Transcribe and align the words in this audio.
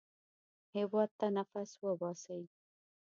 هېواد 0.75 1.09
ته 1.19 1.27
نفس 1.37 1.69
وباسئ 1.85 2.41